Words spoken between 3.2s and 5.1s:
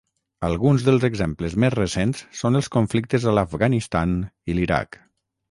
a l'Afganistan i l'Iraq.